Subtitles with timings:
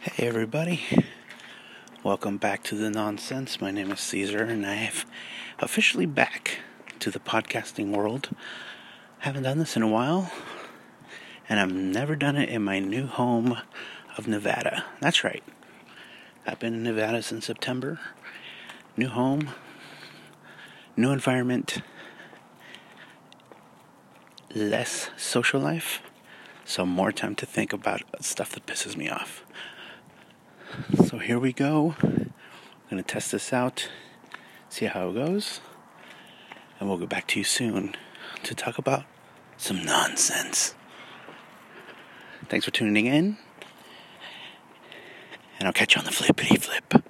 [0.00, 0.80] Hey, everybody.
[2.04, 3.60] Welcome back to the nonsense.
[3.60, 5.04] My name is Caesar, and I have
[5.58, 6.60] officially back
[7.00, 8.28] to the podcasting world.
[9.18, 10.30] Haven't done this in a while,
[11.48, 13.58] and I've never done it in my new home
[14.16, 14.84] of Nevada.
[15.00, 15.42] That's right.
[16.46, 17.98] I've been in Nevada since September.
[18.96, 19.50] New home,
[20.96, 21.82] new environment,
[24.54, 26.02] less social life,
[26.64, 29.44] so more time to think about stuff that pisses me off.
[31.06, 31.96] So here we go.
[32.02, 32.32] I'm
[32.90, 33.88] going to test this out,
[34.68, 35.60] see how it goes,
[36.78, 37.94] and we'll get back to you soon
[38.42, 39.04] to talk about
[39.56, 40.74] some nonsense.
[42.48, 43.36] Thanks for tuning in,
[45.58, 47.02] and I'll catch you on the flippity flip.